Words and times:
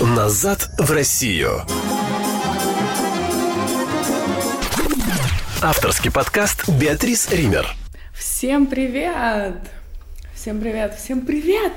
Назад 0.00 0.70
в 0.78 0.92
Россию. 0.92 1.62
Авторский 5.60 6.12
подкаст 6.12 6.68
Беатрис 6.68 7.28
Ример. 7.32 7.66
Всем 8.14 8.66
привет! 8.66 9.56
Всем 10.32 10.60
привет! 10.60 10.94
Всем 10.94 11.26
привет! 11.26 11.72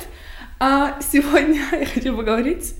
А 0.59 0.99
сегодня 1.01 1.61
я 1.79 1.85
хочу 1.87 2.15
поговорить 2.15 2.75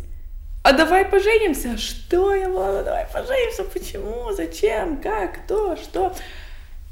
а 0.63 0.73
давай 0.73 1.05
поженимся. 1.05 1.75
Что 1.75 2.35
я 2.35 2.47
была? 2.47 2.83
Давай 2.83 3.07
поженимся. 3.11 3.63
Почему? 3.63 4.31
Зачем? 4.33 4.97
Как? 4.97 5.43
Кто? 5.45 5.75
Что? 5.75 6.13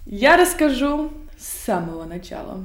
Я 0.07 0.37
расскажу 0.37 1.11
с 1.37 1.65
самого 1.65 2.05
начала. 2.05 2.63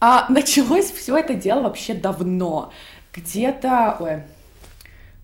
А 0.00 0.24
началось 0.30 0.90
все 0.90 1.18
это 1.18 1.34
дело 1.34 1.60
вообще 1.64 1.92
давно. 1.92 2.72
Где-то, 3.12 3.98
ой, 4.00 4.22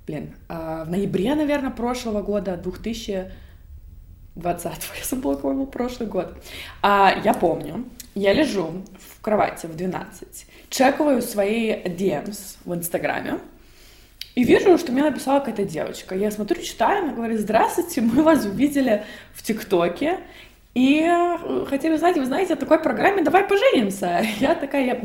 блин, 0.07 0.35
а, 0.49 0.85
в 0.85 0.91
ноябре, 0.91 1.35
наверное, 1.35 1.71
прошлого 1.71 2.23
года, 2.23 2.57
2020, 2.57 3.33
я 4.99 5.05
забыла, 5.05 5.35
какой 5.35 5.55
был 5.55 5.67
прошлый 5.67 6.09
год. 6.09 6.37
А, 6.83 7.21
я 7.25 7.35
помню, 7.35 7.85
я 8.15 8.33
лежу 8.33 8.85
в 8.99 9.21
кровати 9.21 9.67
в 9.67 9.77
12, 9.77 10.47
чекаю 10.71 11.21
свои 11.23 11.73
DMs 11.73 12.59
в 12.65 12.75
Инстаграме, 12.75 13.41
и 14.37 14.45
вижу, 14.45 14.77
что 14.77 14.93
мне 14.93 15.03
написала 15.03 15.41
какая-то 15.41 15.65
девочка. 15.65 16.15
Я 16.15 16.31
смотрю, 16.31 16.61
читаю, 16.63 17.05
она 17.05 17.15
говорит, 17.15 17.41
здравствуйте, 17.41 18.03
мы 18.03 18.23
вас 18.23 18.45
увидели 18.45 19.03
в 19.33 19.43
ТикТоке, 19.43 20.21
и 20.77 21.01
э, 21.01 21.65
хотели 21.71 21.95
узнать, 21.95 22.19
вы 22.19 22.27
знаете, 22.27 22.53
о 22.53 22.57
такой 22.57 22.79
программе 22.79 23.23
«Давай 23.23 23.45
поженимся». 23.45 24.23
Я 24.41 24.55
такая, 24.55 24.85
я, 24.85 25.01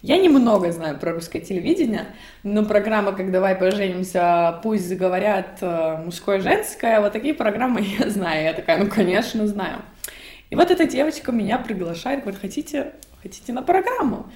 я 0.00 0.16
немного 0.16 0.70
знаю 0.70 0.96
про 0.96 1.10
русское 1.10 1.40
телевидение, 1.40 2.06
но 2.44 2.64
программа 2.64 3.10
как 3.10 3.32
«Давай 3.32 3.56
поженимся», 3.56 4.60
пусть 4.62 4.94
говорят 4.94 5.58
э, 5.60 5.96
мужское, 6.04 6.38
женское, 6.38 7.00
вот 7.00 7.12
такие 7.12 7.34
программы 7.34 7.80
я 7.98 8.10
знаю. 8.10 8.44
Я 8.44 8.52
такая, 8.52 8.78
ну, 8.78 8.88
конечно, 8.88 9.44
знаю. 9.48 9.82
И 10.50 10.54
вот 10.54 10.70
эта 10.70 10.86
девочка 10.86 11.32
меня 11.32 11.58
приглашает, 11.58 12.20
говорит, 12.20 12.40
хотите, 12.40 12.92
хотите 13.20 13.52
на 13.52 13.62
программу? 13.62 14.26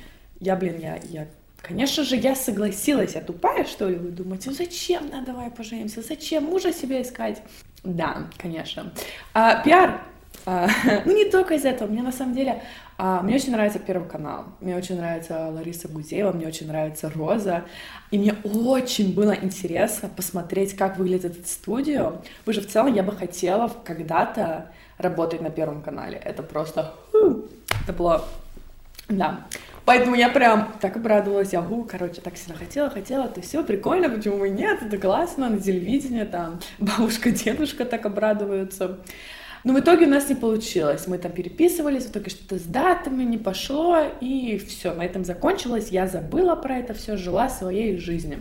Я, 0.41 0.57
блин, 0.57 0.81
я, 0.81 0.99
я 1.05 1.29
Конечно 1.63 2.03
же, 2.03 2.17
я 2.17 2.35
согласилась. 2.35 3.15
Я 3.15 3.21
тупая, 3.21 3.65
что 3.67 3.89
ли? 3.89 3.95
Вы 3.95 4.11
думаете, 4.11 4.51
зачем, 4.51 5.11
да, 5.11 5.21
давай 5.21 5.49
поженимся? 5.51 6.03
Зачем 6.03 6.45
мужа 6.45 6.73
себе 6.73 7.03
искать? 7.03 7.41
Да, 7.85 8.27
конечно. 8.37 8.93
А, 9.33 9.63
пиар 9.63 10.01
ну, 11.05 11.17
не 11.17 11.25
только 11.25 11.55
из 11.55 11.65
этого. 11.65 11.89
Мне 11.89 12.03
на 12.03 12.13
самом 12.13 12.35
деле, 12.35 12.63
а, 12.99 13.21
мне 13.21 13.35
очень 13.35 13.51
нравится 13.51 13.81
Первый 13.81 14.09
канал. 14.09 14.45
Мне 14.61 14.77
очень 14.77 14.97
нравится 14.97 15.49
Лариса 15.49 15.89
Гузеева, 15.89 16.33
мне 16.33 16.47
очень 16.47 16.69
нравится 16.69 17.11
Роза. 17.11 17.65
И 18.13 18.19
мне 18.19 18.35
очень 18.45 19.13
было 19.13 19.35
интересно 19.35 20.09
посмотреть, 20.09 20.77
как 20.77 20.99
выглядит 20.99 21.37
эта 21.37 21.49
студия. 21.49 22.13
Вы 22.45 22.53
же 22.53 22.61
в 22.61 22.69
целом 22.69 22.95
я 22.95 23.03
бы 23.03 23.11
хотела 23.11 23.73
когда-то 23.85 24.71
работать 24.99 25.41
на 25.41 25.51
Первом 25.51 25.83
канале. 25.83 26.17
Это 26.25 26.45
просто... 26.45 26.95
Это 27.83 27.93
было... 27.93 28.25
Да. 29.09 29.47
Поэтому 29.85 30.15
я 30.17 30.29
прям 30.29 30.73
так 30.81 30.97
обрадовалась, 30.97 31.53
я, 31.53 31.63
гу, 31.63 31.85
короче, 31.85 32.21
так 32.21 32.35
всегда 32.35 32.55
хотела, 32.55 32.91
хотела, 32.91 33.27
это 33.27 33.41
все 33.41 33.63
прикольно, 33.63 34.09
почему 34.11 34.39
бы 34.39 34.49
нет, 34.49 34.83
это 34.83 34.99
классно, 34.99 35.49
на 35.49 35.61
телевидении 35.61 36.25
там 36.25 36.59
бабушка, 36.81 37.31
дедушка 37.31 37.85
так 37.85 38.05
обрадуются. 38.05 38.99
Но 39.67 39.73
в 39.73 39.81
итоге 39.81 40.07
у 40.07 40.09
нас 40.09 40.29
не 40.29 40.37
получилось. 40.37 41.09
Мы 41.09 41.19
там 41.19 41.33
переписывались, 41.33 42.05
в 42.05 42.13
итоге 42.13 42.31
что-то 42.31 42.57
с 42.57 42.63
датами 42.63 43.25
не 43.25 43.37
пошло, 43.37 44.01
и 44.21 44.59
все, 44.59 44.95
на 44.95 45.05
этом 45.05 45.25
закончилось. 45.25 45.89
Я 45.91 46.07
забыла 46.07 46.55
про 46.55 46.77
это 46.77 46.95
все, 46.95 47.17
жила 47.17 47.49
своей 47.49 47.99
жизнью. 47.99 48.39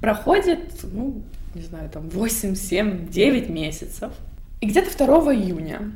Проходит, 0.00 0.60
ну, 0.94 1.20
не 1.54 1.60
знаю, 1.60 1.90
там 1.90 2.08
8, 2.08 2.54
7, 2.54 3.10
9 3.10 3.50
месяцев. 3.50 4.14
И 4.62 4.66
где-то 4.66 4.96
2 4.96 5.34
июня 5.34 5.92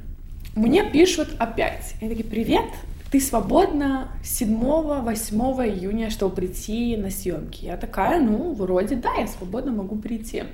мне 0.55 0.91
пишут 0.91 1.31
опять. 1.39 1.95
Я 2.03 2.11
такие, 2.11 2.27
привет, 2.27 2.67
ты 3.11 3.19
свободна 3.19 4.11
7-8 4.25 5.71
июня, 5.71 6.11
чтобы 6.11 6.34
прийти 6.34 6.99
на 6.99 7.11
съемки. 7.11 7.65
Я 7.65 7.79
такая, 7.79 8.21
ну, 8.21 8.53
вроде 8.53 8.97
да, 8.97 9.15
я 9.15 9.27
свободно 9.27 9.73
могу 9.73 9.97
прийти. 9.97 10.45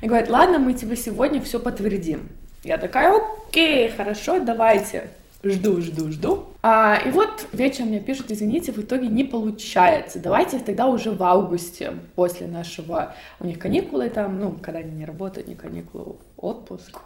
И 0.00 0.06
говорят, 0.06 0.30
ладно, 0.30 0.58
мы 0.58 0.72
тебе 0.72 0.96
сегодня 0.96 1.42
все 1.42 1.60
подтвердим. 1.60 2.30
Я 2.62 2.78
такая, 2.78 3.14
окей, 3.48 3.88
хорошо, 3.88 4.40
давайте. 4.40 5.10
Жду, 5.42 5.80
жду, 5.80 6.12
жду. 6.12 6.44
А, 6.62 7.00
и 7.06 7.10
вот 7.10 7.46
вечером 7.52 7.88
мне 7.88 8.00
пишут, 8.00 8.30
извините, 8.30 8.72
в 8.72 8.78
итоге 8.78 9.08
не 9.08 9.24
получается. 9.24 10.18
Давайте 10.18 10.58
тогда 10.58 10.86
уже 10.86 11.12
в 11.12 11.22
августе, 11.22 11.94
после 12.14 12.46
нашего... 12.46 13.14
У 13.38 13.46
них 13.46 13.58
каникулы 13.58 14.10
там, 14.10 14.38
ну, 14.38 14.52
когда 14.52 14.80
они 14.80 14.92
не 14.92 15.06
работают, 15.06 15.48
не 15.48 15.54
каникулы, 15.54 16.16
отпуск. 16.36 16.98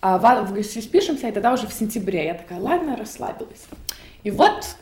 А 0.00 0.18
в 0.18 0.26
августе 0.26 0.82
спишемся, 0.82 1.28
и 1.28 1.32
тогда 1.32 1.52
уже 1.52 1.68
в 1.68 1.72
сентябре. 1.72 2.26
Я 2.26 2.34
такая, 2.34 2.58
ладно, 2.58 2.96
расслабилась. 2.96 3.68
И 4.24 4.32
вот 4.32 4.74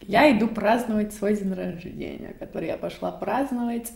я 0.00 0.36
иду 0.36 0.48
праздновать 0.48 1.14
свой 1.14 1.36
день 1.36 1.54
рождения, 1.54 2.34
который 2.40 2.66
я 2.66 2.76
пошла 2.76 3.12
праздновать 3.12 3.92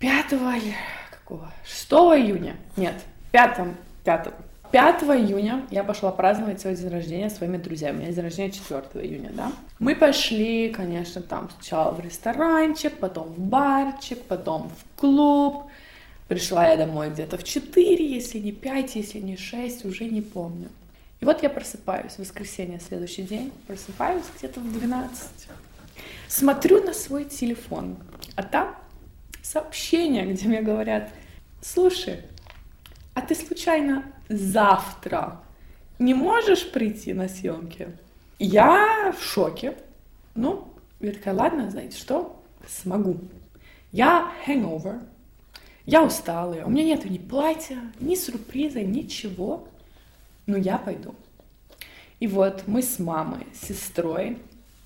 5 0.00 0.32
или 0.32 0.74
какого? 1.10 1.50
6 1.64 1.92
июня. 1.92 2.56
Нет, 2.76 2.96
5 3.32 3.60
5, 4.06 4.28
5 4.70 5.02
июня 5.02 5.66
я 5.70 5.82
пошла 5.82 6.12
праздновать 6.12 6.60
свой 6.60 6.76
день 6.76 6.88
рождения 6.88 7.28
своими 7.28 7.56
друзьями. 7.56 7.96
У 7.96 8.00
меня 8.02 8.12
день 8.12 8.22
рождения 8.22 8.52
4 8.52 8.82
июня, 9.04 9.30
да. 9.32 9.52
Мы 9.80 9.96
пошли, 9.96 10.70
конечно, 10.70 11.20
там 11.20 11.50
сначала 11.58 11.92
в 11.92 11.98
ресторанчик, 11.98 12.96
потом 12.98 13.26
в 13.28 13.38
барчик, 13.38 14.22
потом 14.22 14.70
в 14.70 15.00
клуб. 15.00 15.64
Пришла 16.28 16.68
я 16.68 16.76
домой 16.76 17.10
где-то 17.10 17.36
в 17.36 17.42
4, 17.42 18.14
если 18.14 18.38
не 18.38 18.52
5, 18.52 18.94
если 18.94 19.18
не 19.18 19.36
6, 19.36 19.84
уже 19.84 20.04
не 20.04 20.22
помню. 20.22 20.68
И 21.20 21.24
вот 21.24 21.42
я 21.42 21.50
просыпаюсь 21.50 22.12
в 22.12 22.18
воскресенье, 22.20 22.78
следующий 22.78 23.22
день, 23.22 23.52
просыпаюсь 23.66 24.24
где-то 24.38 24.60
в 24.60 24.72
12. 24.72 25.28
Смотрю 26.28 26.84
на 26.84 26.92
свой 26.92 27.24
телефон, 27.24 27.96
а 28.36 28.44
там 28.44 28.76
сообщение, 29.42 30.26
где 30.26 30.46
мне 30.46 30.62
говорят, 30.62 31.08
слушай, 31.60 32.20
а 33.16 33.22
ты 33.22 33.34
случайно 33.34 34.04
завтра 34.28 35.40
не 35.98 36.12
можешь 36.12 36.70
прийти 36.70 37.14
на 37.14 37.28
съемки? 37.28 37.88
Я 38.38 39.14
в 39.18 39.24
шоке. 39.24 39.74
Ну, 40.34 40.68
я 41.00 41.12
такая, 41.12 41.34
ладно, 41.34 41.70
знаете 41.70 41.96
что, 41.96 42.38
смогу. 42.68 43.16
Я 43.90 44.30
hangover, 44.46 45.00
я 45.86 46.02
усталая, 46.02 46.66
у 46.66 46.68
меня 46.68 46.84
нет 46.84 47.06
ни 47.06 47.16
платья, 47.16 47.78
ни 48.00 48.14
сюрприза, 48.16 48.82
ничего, 48.82 49.66
но 50.44 50.58
я 50.58 50.76
пойду. 50.76 51.14
И 52.20 52.26
вот 52.26 52.64
мы 52.66 52.82
с 52.82 52.98
мамой, 52.98 53.46
с 53.54 53.68
сестрой, 53.68 54.36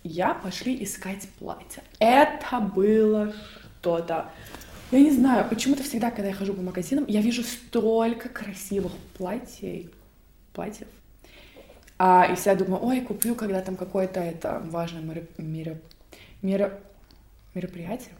я 0.04 0.34
пошли 0.34 0.84
искать 0.84 1.28
платье. 1.40 1.82
Это 1.98 2.60
было 2.60 3.34
что-то 3.80 4.30
я 4.90 5.00
не 5.00 5.10
знаю, 5.12 5.48
почему-то 5.48 5.82
всегда, 5.82 6.10
когда 6.10 6.28
я 6.28 6.34
хожу 6.34 6.54
по 6.54 6.62
магазинам, 6.62 7.04
я 7.06 7.20
вижу 7.20 7.42
столько 7.42 8.28
красивых 8.28 8.92
платьев, 9.16 9.90
платьев. 10.52 10.88
А, 11.98 12.26
и 12.30 12.34
всегда 12.34 12.56
думаю, 12.56 12.84
ой, 12.84 13.00
куплю, 13.02 13.34
когда 13.34 13.60
там 13.60 13.76
какое-то 13.76 14.20
это 14.20 14.62
важное 14.64 15.02
меро, 15.02 15.22
меро, 15.38 15.78
меро, 16.42 16.80
мероприятие. 17.54 18.14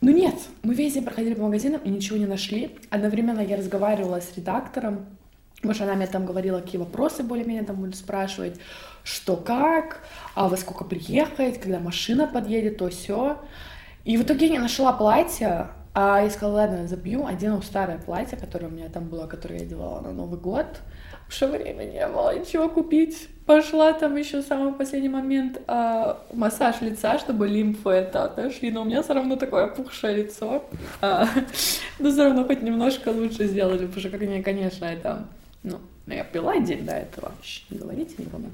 Ну 0.00 0.10
нет, 0.10 0.34
мы 0.62 0.74
весь 0.74 0.94
день 0.94 1.04
проходили 1.04 1.34
по 1.34 1.42
магазинам 1.42 1.80
и 1.84 1.90
ничего 1.90 2.16
не 2.16 2.26
нашли. 2.26 2.76
Одновременно 2.90 3.40
я 3.40 3.56
разговаривала 3.56 4.20
с 4.20 4.34
редактором, 4.36 5.06
потому 5.56 5.74
что 5.74 5.84
она 5.84 5.94
мне 5.94 6.06
там 6.06 6.26
говорила, 6.26 6.60
какие 6.60 6.78
вопросы 6.78 7.22
более-менее 7.22 7.64
там 7.64 7.76
будут 7.76 7.96
спрашивать, 7.96 8.58
что 9.04 9.36
как, 9.36 10.02
а 10.34 10.48
во 10.48 10.56
сколько 10.56 10.84
приехать, 10.84 11.60
когда 11.60 11.78
машина 11.78 12.26
подъедет, 12.26 12.78
то 12.78 12.88
все. 12.88 13.38
И 14.04 14.16
в 14.16 14.22
итоге 14.22 14.46
я 14.46 14.52
не 14.52 14.58
нашла 14.58 14.92
платье, 14.92 15.68
а 15.92 16.22
я 16.22 16.30
сказала, 16.30 16.54
ладно, 16.54 16.86
забью, 16.86 17.26
одену 17.26 17.62
старое 17.62 17.98
платье, 17.98 18.38
которое 18.38 18.66
у 18.68 18.70
меня 18.70 18.88
там 18.88 19.08
было, 19.08 19.26
которое 19.26 19.60
я 19.60 19.66
делала 19.66 20.00
на 20.00 20.12
Новый 20.12 20.38
год. 20.38 20.66
Что 21.28 21.48
время 21.48 21.84
не 21.84 22.06
было 22.06 22.38
ничего 22.38 22.68
купить. 22.68 23.28
Пошла 23.46 23.92
там 23.92 24.16
еще 24.16 24.42
в 24.42 24.46
самый 24.46 24.72
последний 24.72 25.08
момент 25.08 25.60
а, 25.66 26.22
массаж 26.32 26.80
лица, 26.80 27.18
чтобы 27.18 27.48
лимфы 27.48 27.90
это 27.90 28.24
отошли. 28.24 28.70
Но 28.70 28.82
у 28.82 28.84
меня 28.84 29.02
все 29.02 29.14
равно 29.14 29.36
такое 29.36 29.64
опухшее 29.64 30.16
лицо. 30.16 30.64
А, 31.00 31.26
но 31.98 32.10
все 32.10 32.24
равно 32.24 32.44
хоть 32.44 32.62
немножко 32.62 33.08
лучше 33.08 33.46
сделали, 33.46 33.86
потому 33.86 34.00
что, 34.00 34.10
как 34.10 34.20
мне, 34.20 34.42
конечно, 34.42 34.84
это... 34.84 35.24
Ну, 35.62 35.78
я 36.06 36.24
пила 36.24 36.58
день 36.58 36.84
до 36.84 36.92
этого. 36.92 37.32
Не 37.70 37.78
говорите 37.78 38.14
никому. 38.18 38.48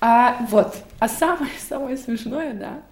А, 0.00 0.38
вот. 0.50 0.76
А 0.98 1.08
самое-самое 1.08 1.96
смешное, 1.96 2.52
да, 2.52 2.82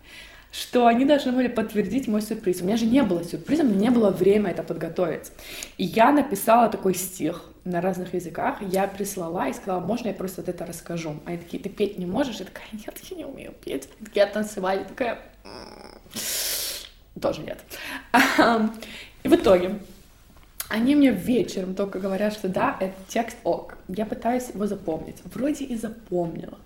что 0.58 0.86
они 0.86 1.04
должны 1.04 1.32
были 1.32 1.48
подтвердить 1.48 2.08
мой 2.08 2.22
сюрприз. 2.22 2.62
У 2.62 2.64
меня 2.64 2.78
же 2.78 2.86
не 2.86 3.02
было 3.02 3.22
сюрприза, 3.22 3.62
у 3.62 3.66
меня 3.66 3.78
не 3.78 3.90
было 3.90 4.10
времени 4.10 4.52
это 4.52 4.62
подготовить. 4.62 5.30
И 5.76 5.84
я 5.84 6.12
написала 6.12 6.70
такой 6.70 6.94
стих 6.94 7.44
на 7.64 7.82
разных 7.82 8.14
языках, 8.14 8.62
я 8.62 8.86
прислала 8.86 9.48
и 9.48 9.52
сказала, 9.52 9.80
можно 9.80 10.08
я 10.08 10.14
просто 10.14 10.40
вот 10.40 10.48
это 10.48 10.64
расскажу? 10.64 11.16
Они 11.26 11.36
такие, 11.36 11.62
ты 11.62 11.68
петь 11.68 11.98
не 11.98 12.06
можешь? 12.06 12.36
Я 12.36 12.46
такая, 12.46 12.66
нет, 12.72 12.98
я 13.10 13.16
не 13.16 13.24
умею 13.26 13.52
петь. 13.64 13.88
Я 14.14 14.26
танцевать. 14.26 14.80
Я 14.80 14.84
такая, 14.86 15.18
тоже 17.20 17.42
нет. 17.42 17.58
И 19.24 19.28
в 19.28 19.34
итоге 19.34 19.78
они 20.68 20.94
мне 20.94 21.10
вечером 21.10 21.74
только 21.74 21.98
говорят, 21.98 22.32
что 22.32 22.48
да, 22.48 22.76
это 22.80 22.94
текст 23.08 23.36
ок. 23.44 23.76
Я 23.88 24.06
пытаюсь 24.06 24.48
его 24.54 24.66
запомнить. 24.66 25.16
Вроде 25.24 25.64
и 25.66 25.76
запомнила. 25.76 26.58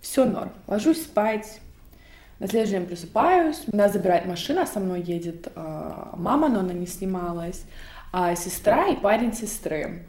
Все 0.00 0.24
норм. 0.24 0.52
Ложусь 0.66 1.02
спать. 1.02 1.60
На 2.38 2.46
следующий 2.46 2.72
день 2.72 2.86
просыпаюсь. 2.86 3.62
Нас 3.72 3.92
забирает 3.92 4.26
машина, 4.26 4.66
со 4.66 4.78
мной 4.78 5.00
едет 5.00 5.48
э, 5.54 5.94
мама, 6.16 6.48
но 6.48 6.60
она 6.60 6.74
не 6.74 6.86
снималась. 6.86 7.64
А 8.12 8.34
сестра 8.34 8.88
и 8.88 8.96
парень 8.96 9.32
сестры. 9.32 10.06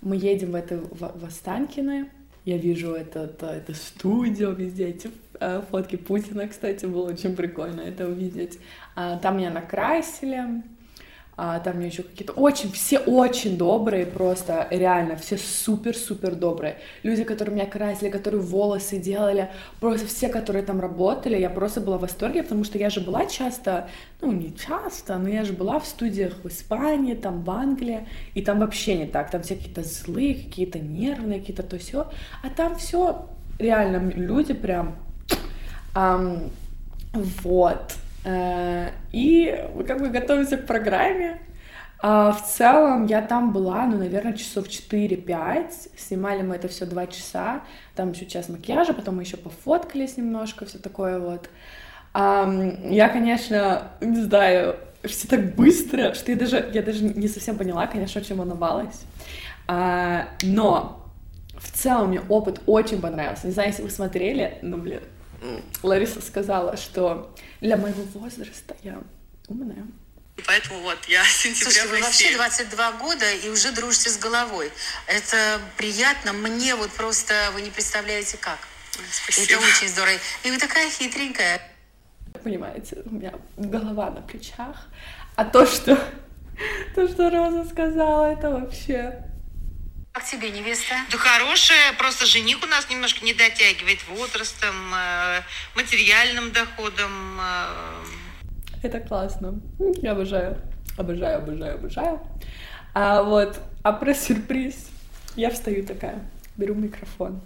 Мы 0.00 0.16
едем 0.16 0.52
в 0.52 0.54
это 0.54 0.76
в, 0.76 1.20
в 1.20 1.24
Останкино. 1.24 2.08
Я 2.46 2.58
вижу 2.58 2.92
это, 2.92 3.24
это, 3.24 3.46
это 3.46 3.74
студию 3.74 4.54
везде, 4.54 4.86
эти 4.86 5.10
э, 5.40 5.62
фотки 5.70 5.96
Путина, 5.96 6.46
кстати, 6.46 6.86
было 6.86 7.08
очень 7.10 7.34
прикольно 7.34 7.80
это 7.80 8.06
увидеть. 8.06 8.58
А, 8.94 9.18
там 9.18 9.36
меня 9.36 9.50
накрасили, 9.50 10.62
а, 11.38 11.60
там 11.60 11.80
еще 11.80 12.02
какие-то 12.02 12.32
очень, 12.32 12.72
все 12.72 12.98
очень 12.98 13.58
добрые, 13.58 14.06
просто 14.06 14.66
реально, 14.70 15.16
все 15.16 15.36
супер-супер 15.36 16.34
добрые. 16.34 16.78
Люди, 17.02 17.24
которые 17.24 17.54
меня 17.54 17.66
красили, 17.66 18.08
которые 18.08 18.40
волосы 18.40 18.98
делали, 18.98 19.50
просто 19.78 20.06
все, 20.06 20.30
которые 20.30 20.64
там 20.64 20.80
работали, 20.80 21.36
я 21.38 21.50
просто 21.50 21.82
была 21.82 21.98
в 21.98 22.00
восторге, 22.00 22.42
потому 22.42 22.64
что 22.64 22.78
я 22.78 22.88
же 22.88 23.02
была 23.02 23.26
часто, 23.26 23.90
ну 24.22 24.32
не 24.32 24.56
часто, 24.56 25.18
но 25.18 25.28
я 25.28 25.44
же 25.44 25.52
была 25.52 25.78
в 25.78 25.86
студиях 25.86 26.42
в 26.42 26.48
Испании, 26.48 27.14
там 27.14 27.42
в 27.42 27.50
Англии, 27.50 28.08
и 28.32 28.40
там 28.40 28.60
вообще 28.60 28.96
не 28.96 29.06
так, 29.06 29.30
там 29.30 29.42
все 29.42 29.56
какие-то 29.56 29.82
злые, 29.82 30.36
какие-то 30.36 30.78
нервные, 30.78 31.40
какие-то 31.40 31.62
то 31.62 31.78
все, 31.78 32.10
а 32.42 32.48
там 32.48 32.76
все 32.76 33.28
реально 33.58 34.10
люди 34.10 34.54
прям, 34.54 34.96
um, 35.94 36.48
вот. 37.12 37.96
Э, 38.26 38.90
и 39.12 39.56
как 39.86 40.00
бы 40.00 40.08
готовимся 40.08 40.56
к 40.56 40.66
программе. 40.66 41.38
А 42.00 42.32
в 42.32 42.44
целом 42.44 43.06
я 43.06 43.22
там 43.22 43.52
была, 43.52 43.86
ну, 43.86 43.98
наверное, 43.98 44.32
часов 44.32 44.66
4-5. 44.66 45.70
Снимали 45.96 46.42
мы 46.42 46.56
это 46.56 46.66
все 46.66 46.86
2 46.86 47.06
часа. 47.06 47.62
Там 47.94 48.12
еще 48.12 48.26
час 48.26 48.48
макияжа, 48.48 48.92
потом 48.92 49.16
мы 49.16 49.22
еще 49.22 49.36
пофоткались 49.36 50.16
немножко, 50.16 50.66
все 50.66 50.78
такое 50.78 51.20
вот. 51.20 51.48
Я, 52.14 53.10
конечно, 53.12 53.92
не 54.00 54.22
знаю, 54.22 54.76
все 55.04 55.28
так 55.28 55.54
быстро, 55.54 56.14
что 56.14 56.32
я 56.32 56.38
даже, 56.38 56.70
я 56.72 56.82
даже 56.82 57.04
не 57.04 57.28
совсем 57.28 57.56
поняла, 57.56 57.86
конечно, 57.86 58.22
чем 58.22 58.38
волновалась. 58.38 59.04
А, 59.68 60.28
но 60.42 61.06
в 61.58 61.70
целом 61.70 62.08
мне 62.08 62.20
опыт 62.28 62.60
очень 62.66 63.00
понравился. 63.00 63.46
Не 63.46 63.52
знаю, 63.52 63.68
если 63.68 63.82
вы 63.82 63.90
смотрели, 63.90 64.58
но, 64.62 64.78
блин, 64.78 65.02
Лариса 65.82 66.20
сказала, 66.20 66.76
что 66.76 67.34
для 67.60 67.76
моего 67.76 68.02
возраста 68.02 68.76
я 68.82 69.00
умная. 69.48 69.86
Поэтому 70.46 70.80
вот 70.80 70.98
я 71.08 71.24
с 71.24 71.28
сентября 71.42 71.70
Слушайте, 71.70 71.88
вы 71.88 72.02
вообще 72.02 72.34
22 72.34 72.92
года 72.92 73.32
и 73.32 73.48
уже 73.48 73.72
дружите 73.72 74.10
с 74.10 74.18
головой. 74.18 74.70
Это 75.06 75.60
приятно. 75.76 76.32
Мне 76.32 76.74
вот 76.74 76.90
просто 76.90 77.34
вы 77.54 77.62
не 77.62 77.70
представляете 77.70 78.36
как. 78.36 78.58
Спасибо. 79.10 79.60
Это 79.60 79.66
очень 79.66 79.88
здорово. 79.88 80.18
И 80.44 80.50
вы 80.50 80.58
такая 80.58 80.90
хитренькая. 80.90 81.60
Понимаете, 82.42 83.02
у 83.04 83.10
меня 83.10 83.32
голова 83.56 84.10
на 84.10 84.20
плечах. 84.20 84.88
А 85.36 85.44
то, 85.44 85.66
что, 85.66 85.96
то, 86.94 87.08
что 87.08 87.30
Роза 87.30 87.68
сказала, 87.68 88.26
это 88.32 88.50
вообще 88.50 89.22
как 90.16 90.24
тебе 90.24 90.50
невеста? 90.50 90.94
Да 91.10 91.18
хорошая, 91.18 91.92
просто 91.98 92.24
жених 92.24 92.62
у 92.62 92.66
нас 92.66 92.88
немножко 92.88 93.22
не 93.22 93.34
дотягивает 93.34 93.98
возрастом, 94.08 94.74
э, 94.94 95.42
материальным 95.74 96.52
доходом. 96.52 97.38
Э. 97.38 98.02
Это 98.82 99.00
классно. 99.00 99.60
Я 100.00 100.12
обожаю. 100.12 100.58
Обожаю, 100.96 101.38
обожаю, 101.38 101.74
обожаю. 101.74 102.20
А 102.94 103.22
вот, 103.22 103.60
а 103.82 103.92
про 103.92 104.14
сюрприз. 104.14 104.88
Я 105.34 105.50
встаю 105.50 105.84
такая, 105.84 106.26
беру 106.56 106.74
микрофон 106.74 107.42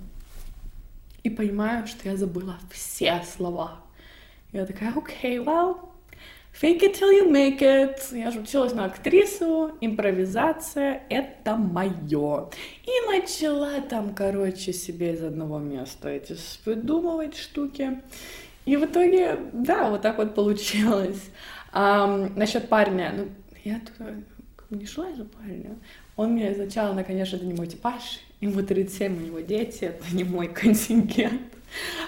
и 1.25 1.31
понимаю, 1.31 1.89
что 1.89 2.09
я 2.09 2.17
забыла 2.17 2.57
все 2.71 3.25
слова. 3.35 3.81
Я 4.53 4.65
такая, 4.65 4.95
окей, 4.97 5.39
okay, 5.39 5.45
well, 5.45 5.90
Fake 6.53 6.83
it 6.83 6.99
till 6.99 7.11
you 7.11 7.31
make 7.31 7.61
it. 7.61 8.01
Я 8.13 8.31
же 8.31 8.41
училась 8.41 8.75
на 8.75 8.85
актрису, 8.85 9.73
импровизация— 9.81 11.03
это 11.09 11.57
мое. 11.57 12.51
И 12.85 13.11
начала 13.11 13.81
там, 13.81 14.15
короче, 14.15 14.73
себе 14.73 15.15
из 15.15 15.23
одного 15.23 15.59
места 15.59 16.09
эти 16.09 16.37
придумывать 16.65 17.37
штуки. 17.37 18.03
И 18.67 18.77
в 18.77 18.85
итоге, 18.85 19.39
да, 19.53 19.89
вот 19.89 20.03
так 20.03 20.19
вот 20.19 20.35
получилось. 20.35 21.31
А, 21.73 22.07
насчет 22.37 22.69
парня, 22.69 23.15
ну, 23.17 23.29
я 23.65 23.81
туда 23.81 24.11
не 24.71 24.87
шла 24.87 25.13
за 25.15 25.25
парня. 25.25 25.77
Он 26.17 26.33
мне 26.33 26.53
изначально, 26.53 27.05
конечно, 27.05 27.37
это 27.37 27.47
не 27.47 27.55
мой 27.55 27.69
типаж, 27.69 28.21
ему 28.41 28.63
37, 28.63 29.17
у 29.17 29.27
него 29.27 29.41
дети, 29.41 29.85
это 29.85 30.05
не 30.15 30.25
мой 30.25 30.49
контингент. 30.49 31.41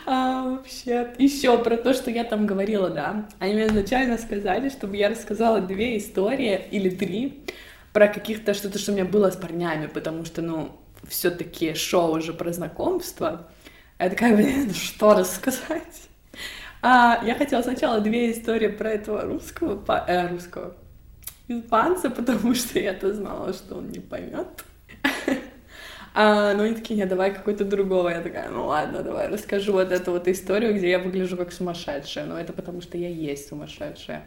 А, 0.06 0.42
вообще, 0.44 1.14
еще 1.18 1.58
про 1.58 1.76
то, 1.76 1.94
что 1.94 2.10
я 2.10 2.24
там 2.24 2.46
говорила, 2.46 2.90
да. 2.90 3.28
Они 3.38 3.54
мне 3.54 3.66
изначально 3.66 4.18
сказали, 4.18 4.68
чтобы 4.68 4.96
я 4.96 5.08
рассказала 5.08 5.60
две 5.60 5.98
истории 5.98 6.60
или 6.70 6.90
три 6.90 7.44
про 7.92 8.08
каких-то 8.08 8.54
что-то, 8.54 8.78
что 8.78 8.92
у 8.92 8.94
меня 8.94 9.04
было 9.04 9.30
с 9.30 9.36
парнями, 9.36 9.86
потому 9.86 10.24
что, 10.24 10.42
ну, 10.42 10.72
все-таки 11.08 11.74
шоу 11.74 12.16
уже 12.16 12.32
про 12.32 12.52
знакомство. 12.52 13.48
Я 13.98 14.10
такая, 14.10 14.34
блин, 14.34 14.72
что 14.74 15.14
рассказать? 15.14 16.08
А, 16.80 17.22
я 17.24 17.34
хотела 17.34 17.62
сначала 17.62 18.00
две 18.00 18.32
истории 18.32 18.68
про 18.68 18.90
этого 18.90 19.22
русского, 19.22 19.82
э, 20.08 20.28
русского 20.28 20.74
испанца, 21.46 22.10
потому 22.16 22.54
что 22.54 22.78
я-то 22.78 23.12
знала, 23.12 23.52
что 23.52 23.76
он 23.76 23.90
не 23.90 24.00
поймет. 24.00 24.64
А, 26.14 26.52
ну, 26.54 26.64
они 26.64 26.74
такие, 26.74 26.96
нет, 26.96 27.08
давай 27.08 27.32
какой-то 27.32 27.64
другого. 27.64 28.08
Я 28.10 28.20
такая, 28.20 28.50
ну 28.50 28.66
ладно, 28.66 29.02
давай 29.02 29.28
расскажу 29.28 29.72
вот 29.72 29.90
эту 29.92 30.12
вот 30.12 30.28
историю, 30.28 30.74
где 30.74 30.90
я 30.90 30.98
выгляжу 30.98 31.36
как 31.36 31.52
сумасшедшая. 31.52 32.26
Но 32.26 32.38
это 32.38 32.52
потому, 32.52 32.80
что 32.80 32.98
я 32.98 33.08
есть 33.08 33.48
сумасшедшая. 33.48 34.24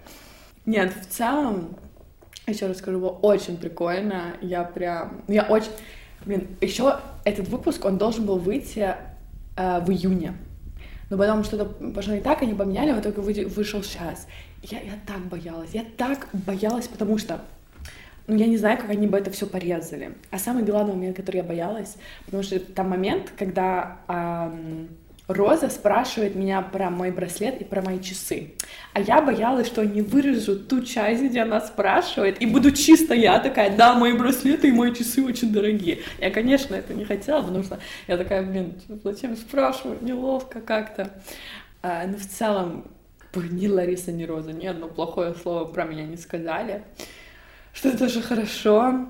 Нет, 0.66 0.94
в 0.94 1.06
целом, 1.08 1.78
еще 2.48 2.68
расскажу, 2.68 3.00
было 3.00 3.10
очень 3.10 3.58
прикольно. 3.58 4.34
Я 4.42 4.64
прям... 4.64 5.22
Я 5.28 5.44
очень... 5.44 5.72
Блин, 6.26 6.48
еще 6.60 7.00
этот 7.24 7.48
выпуск, 7.50 7.86
он 7.86 8.00
должен 8.00 8.26
был 8.26 8.40
выйти 8.40 8.96
э, 9.56 9.80
в 9.82 9.92
июне. 9.92 10.34
Но 11.12 11.18
потом 11.18 11.44
что-то 11.44 11.66
пошло 11.66 12.16
не 12.16 12.22
так, 12.22 12.42
они 12.42 12.56
поменяли, 12.56 12.94
в 12.94 13.00
итоге 13.00 13.46
вышел 13.46 13.84
сейчас. 13.84 14.28
Я, 14.64 14.80
я 14.80 14.94
так 15.06 15.20
боялась, 15.28 15.70
я 15.74 15.86
так 15.98 16.28
боялась, 16.34 16.88
потому 16.88 17.20
что 17.20 17.42
ну, 18.28 18.36
я 18.36 18.48
не 18.48 18.58
знаю, 18.58 18.78
как 18.78 18.90
они 18.90 19.08
бы 19.08 19.18
это 19.18 19.30
все 19.32 19.46
порезали. 19.46 20.14
А 20.32 20.40
самый 20.40 20.64
главный 20.64 20.94
момент, 20.94 21.18
который 21.18 21.38
я 21.38 21.44
боялась, 21.44 21.96
потому 22.26 22.42
что 22.42 22.60
там 22.60 22.90
момент, 22.90 23.32
когда 23.38 24.00
эм, 24.08 24.90
Роза 25.28 25.70
спрашивает 25.70 26.36
меня 26.36 26.62
про 26.62 26.90
мой 26.90 27.12
браслет 27.12 27.62
и 27.62 27.64
про 27.64 27.84
мои 27.84 28.00
часы. 28.00 28.54
А 28.94 29.02
я 29.02 29.22
боялась, 29.22 29.68
что 29.68 29.82
они 29.82 30.02
вырежут 30.02 30.68
ту 30.68 30.84
часть, 30.84 31.24
где 31.24 31.42
она 31.42 31.62
спрашивает, 31.62 32.42
и 32.42 32.48
буду 32.48 32.72
чисто 32.72 33.14
я 33.14 33.40
такая, 33.40 33.76
да, 33.76 33.96
мои 33.96 34.14
браслеты 34.14 34.70
и 34.70 34.72
мои 34.72 34.94
часы 34.94 35.24
очень 35.24 35.52
дорогие. 35.52 36.00
Я, 36.20 36.32
конечно, 36.32 36.74
это 36.74 36.94
не 36.94 37.06
хотела, 37.06 37.42
потому 37.42 37.64
что 37.64 37.80
я 38.08 38.18
такая, 38.18 38.44
блин, 38.44 38.74
зачем 39.04 39.36
спрашивать, 39.36 40.02
неловко 40.02 40.62
как-то. 40.62 41.12
А, 41.84 42.08
но 42.08 42.18
в 42.18 42.26
целом, 42.26 42.86
ни 43.36 43.68
Лариса, 43.68 44.12
ни 44.12 44.24
Роза 44.24 44.52
ни 44.52 44.66
одно 44.66 44.88
плохое 44.88 45.36
слово 45.36 45.66
про 45.66 45.86
меня 45.86 46.06
не 46.06 46.18
сказали 46.18 46.84
что 47.76 47.90
это 47.90 48.10
же 48.10 48.22
хорошо. 48.22 49.06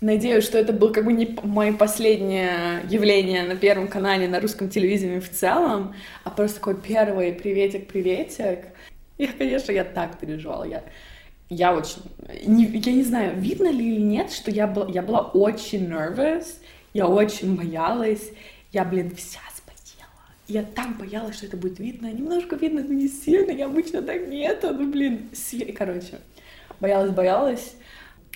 Надеюсь, 0.00 0.44
что 0.44 0.58
это 0.58 0.72
был 0.72 0.92
как 0.92 1.04
бы 1.04 1.12
не 1.12 1.36
мое 1.42 1.72
последнее 1.72 2.82
явление 2.88 3.44
на 3.44 3.56
Первом 3.56 3.88
канале, 3.88 4.28
на 4.28 4.40
русском 4.40 4.68
телевидении 4.68 5.18
в 5.18 5.30
целом, 5.30 5.94
а 6.24 6.30
просто 6.30 6.58
такой 6.58 6.76
первый 6.76 7.32
приветик-приветик. 7.32 8.66
Я, 9.16 9.28
конечно, 9.28 9.72
я 9.72 9.84
так 9.84 10.18
переживала. 10.18 10.64
Я, 10.64 10.84
я 11.48 11.74
очень... 11.74 12.02
Не, 12.46 12.66
я 12.66 12.92
не 12.92 13.02
знаю, 13.02 13.40
видно 13.40 13.70
ли 13.70 13.94
или 13.94 14.00
нет, 14.00 14.30
что 14.30 14.50
я, 14.50 14.66
был, 14.66 14.88
я 14.88 15.02
была 15.02 15.22
очень 15.22 15.88
nervous, 15.88 16.46
я 16.92 17.08
очень 17.08 17.56
боялась. 17.56 18.30
Я, 18.72 18.84
блин, 18.84 19.14
вся 19.16 19.40
спотела. 19.56 20.12
Я 20.46 20.62
так 20.62 20.96
боялась, 20.96 21.36
что 21.36 21.46
это 21.46 21.56
будет 21.56 21.80
видно. 21.80 22.12
Немножко 22.12 22.54
видно, 22.54 22.82
но 22.82 22.92
не 22.92 23.08
сильно. 23.08 23.50
Я 23.50 23.66
обычно 23.66 24.02
так 24.02 24.28
нет. 24.28 24.60
Ну, 24.62 24.90
блин, 24.90 25.28
си... 25.32 25.72
короче. 25.72 26.20
Боялась-боялась. 26.78 27.74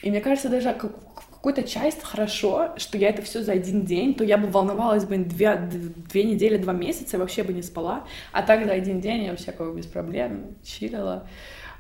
И 0.03 0.11
мне 0.11 0.21
кажется, 0.21 0.49
даже 0.49 0.73
как 0.75 0.93
какую-то 1.31 1.65
часть 1.65 2.03
хорошо, 2.03 2.71
что 2.77 2.97
я 2.97 3.09
это 3.09 3.23
все 3.23 3.43
за 3.43 3.53
один 3.53 3.85
день, 3.85 4.15
то 4.15 4.23
я 4.23 4.39
бы 4.39 4.47
волновалась 4.49 5.05
бы 5.05 5.17
две, 5.17 5.57
две 5.57 6.23
недели, 6.23 6.57
два 6.57 6.73
месяца, 6.73 7.19
вообще 7.19 7.43
бы 7.43 7.53
не 7.53 7.63
спала. 7.63 8.05
А 8.31 8.43
так 8.43 8.65
за 8.65 8.73
один 8.73 9.01
день 9.01 9.25
я 9.25 9.31
вообще 9.31 9.51
как 9.51 9.67
бы 9.67 9.77
без 9.77 9.87
проблем 9.87 10.55
чилила. 10.63 11.27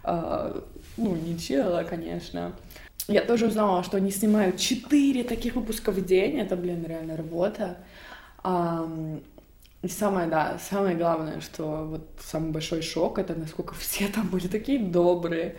Uh, 0.03 0.65
ну, 0.97 1.15
не 1.15 1.39
чилила, 1.39 1.85
конечно. 1.89 2.53
Я 3.07 3.23
тоже 3.23 3.47
узнала, 3.47 3.85
что 3.85 3.99
они 3.99 4.11
снимают 4.11 4.57
четыре 4.57 5.23
таких 5.23 5.55
выпуска 5.55 5.93
в 5.93 6.05
день. 6.05 6.39
Это, 6.39 6.57
блин, 6.57 6.85
реально 6.85 7.17
работа. 7.17 7.79
И 9.83 9.89
самое, 9.89 10.29
да, 10.29 10.59
самое 10.59 10.97
главное, 10.97 11.41
что 11.41 11.85
вот 11.85 12.09
самый 12.21 12.53
большой 12.53 12.83
шок, 12.83 13.19
это 13.19 13.35
насколько 13.35 13.75
все 13.75 14.07
там 14.09 14.29
были 14.29 14.47
такие 14.47 14.79
добрые. 14.79 15.57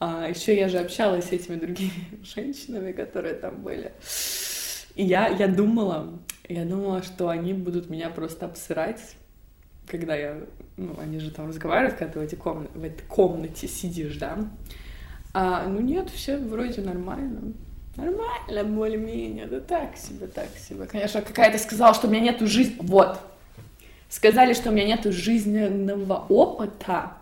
А 0.00 0.28
еще 0.28 0.56
я 0.56 0.68
же 0.68 0.78
общалась 0.78 1.26
с 1.26 1.32
этими 1.32 1.56
другими 1.56 1.92
женщинами, 2.22 2.92
которые 2.92 3.34
там 3.34 3.62
были. 3.62 3.92
И 4.94 5.04
я, 5.04 5.28
я 5.28 5.48
думала, 5.48 6.18
я 6.48 6.64
думала, 6.64 7.02
что 7.02 7.28
они 7.28 7.52
будут 7.52 7.90
меня 7.90 8.10
просто 8.10 8.46
обсырать, 8.46 9.16
когда 9.86 10.14
я, 10.14 10.40
ну, 10.76 10.96
они 11.00 11.18
же 11.18 11.30
там 11.30 11.48
разговаривают, 11.48 11.96
когда 11.96 12.12
ты 12.12 12.18
в, 12.20 12.22
этой 12.22 12.36
комнате, 12.36 12.70
в 12.74 12.84
этой 12.84 13.06
комнате 13.06 13.68
сидишь, 13.68 14.16
да. 14.16 14.38
А, 15.32 15.66
ну 15.66 15.80
нет, 15.80 16.10
все 16.10 16.38
вроде 16.38 16.80
нормально. 16.80 17.54
Нормально, 17.96 18.64
более-менее, 18.64 19.46
да 19.46 19.60
так 19.60 19.96
себе, 19.96 20.26
так 20.26 20.48
себе. 20.56 20.86
Конечно, 20.86 21.22
какая-то 21.22 21.58
сказала, 21.58 21.94
что 21.94 22.08
у 22.08 22.10
меня 22.10 22.32
нету 22.32 22.46
жизни. 22.46 22.76
Вот. 22.80 23.20
Сказали, 24.08 24.52
что 24.52 24.70
у 24.70 24.72
меня 24.72 24.86
нету 24.86 25.12
жизненного 25.12 26.26
опыта. 26.28 27.12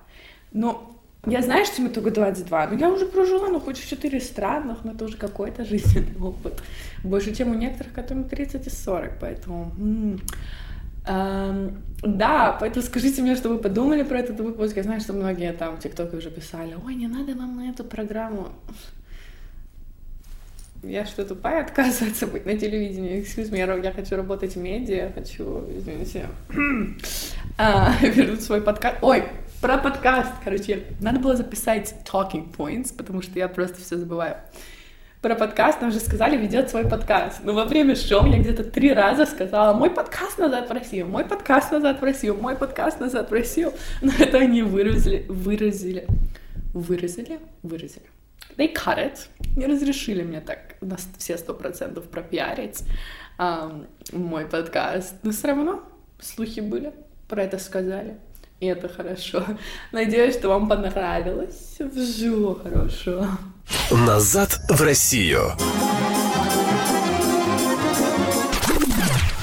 Но 0.53 0.92
я 1.27 1.41
знаю, 1.43 1.65
что 1.65 1.81
мне 1.83 1.91
только 1.91 2.11
22, 2.11 2.67
но 2.69 2.75
я 2.75 2.91
уже 2.91 3.07
прожила, 3.07 3.49
ну, 3.49 3.61
хоть 3.61 3.79
в 3.79 3.89
четыре 3.89 4.21
странах, 4.21 4.79
но 4.85 4.93
это 4.93 5.05
уже 5.05 5.17
какой-то 5.17 5.65
жизненный 5.69 6.21
опыт. 6.21 6.63
Больше, 7.05 7.35
чем 7.35 7.51
у 7.51 7.55
некоторых, 7.55 7.93
которым 7.93 8.25
30 8.25 8.67
и 8.67 8.71
40, 8.71 9.19
поэтому... 9.21 9.73
Эм, 11.05 11.83
да, 12.03 12.57
поэтому 12.61 12.85
скажите 12.85 13.23
мне, 13.23 13.35
что 13.35 13.49
вы 13.49 13.59
подумали 13.59 14.05
про 14.05 14.21
этот 14.21 14.39
выпуск. 14.39 14.77
Я 14.77 14.85
знаю, 14.85 15.01
что 15.01 15.13
многие 15.13 15.53
там 15.53 15.77
в 15.77 15.81
ТикТоке 15.81 16.17
уже 16.17 16.31
писали, 16.31 16.77
ой, 16.85 16.95
не 16.95 17.09
надо 17.09 17.35
вам 17.35 17.57
на 17.57 17.71
эту 17.71 17.83
программу 17.83 18.53
я 20.83 21.07
что, 21.07 21.25
тупая, 21.25 21.63
отказываться 21.63 22.27
быть 22.27 22.45
на 22.45 22.59
телевидении? 22.59 23.21
Excuse 23.21 23.51
me, 23.51 23.59
я, 23.59 23.73
я 23.77 23.93
хочу 23.93 24.17
работать 24.17 24.57
в 24.57 24.59
медиа, 24.59 25.13
хочу, 25.15 25.65
извините, 25.77 26.27
а, 27.59 27.95
вернуть 28.03 28.43
свой 28.43 28.61
подкаст. 28.61 28.97
Ой, 29.01 29.23
про 29.63 29.79
подкаст, 29.79 30.33
короче, 30.43 30.83
надо 31.01 31.21
было 31.21 31.37
записать 31.37 31.95
talking 32.05 32.53
points, 32.53 32.93
потому 32.95 33.23
что 33.23 33.39
я 33.39 33.47
просто 33.47 33.81
все 33.81 33.97
забываю. 33.97 34.39
Про 35.21 35.37
подкаст 35.37 35.81
нам 35.81 35.93
же 35.93 36.01
сказали, 36.01 36.37
ведет 36.37 36.69
свой 36.69 36.85
подкаст. 36.85 37.45
Но 37.45 37.53
во 37.53 37.65
время 37.65 37.95
шоу 37.95 38.27
я 38.27 38.39
где-то 38.39 38.65
три 38.65 38.93
раза 38.93 39.25
сказала, 39.25 39.73
мой 39.73 39.89
подкаст 39.89 40.39
назад 40.39 40.69
в 40.69 40.73
Россию, 40.73 41.07
мой 41.07 41.25
подкаст 41.25 41.71
назад 41.71 42.01
в 42.01 42.05
Россию, 42.05 42.39
мой 42.43 42.57
подкаст 42.57 42.99
назад 42.99 43.31
в 43.31 43.33
Россию. 43.33 43.73
Но 44.03 44.11
это 44.19 44.39
они 44.39 44.63
выразили, 44.63 45.27
выразили, 45.29 46.09
выразили, 46.75 47.39
выразили 47.63 48.07
They 48.57 48.75
cut 48.75 48.99
it. 48.99 49.29
Не 49.57 49.67
разрешили 49.67 50.25
мне 50.25 50.41
так 50.41 50.75
на 50.81 50.97
все 51.19 51.39
сто 51.39 51.55
процентов 51.55 52.09
пропиарить 52.11 52.83
um, 53.39 53.87
мой 54.11 54.45
подкаст. 54.45 55.15
Но 55.23 55.31
все 55.31 55.47
равно 55.47 55.85
слухи 56.19 56.59
были, 56.59 56.93
про 57.29 57.45
это 57.45 57.59
сказали. 57.59 58.17
И 58.63 58.67
это 58.67 58.89
хорошо. 58.89 59.45
Надеюсь, 59.91 60.37
что 60.37 60.49
вам 60.51 60.69
понравилось. 60.69 61.81
Все 61.97 62.55
хорошо. 62.63 63.27
Назад 63.91 64.61
в 64.69 64.81
Россию. 64.81 65.51